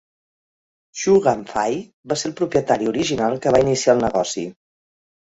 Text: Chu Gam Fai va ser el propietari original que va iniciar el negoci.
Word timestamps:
Chu 1.01 1.17
Gam 1.25 1.43
Fai 1.49 1.75
va 2.13 2.17
ser 2.21 2.27
el 2.29 2.33
propietari 2.39 2.89
original 2.93 3.37
que 3.43 3.53
va 3.57 3.61
iniciar 3.65 3.95
el 3.99 4.01
negoci. 4.07 4.47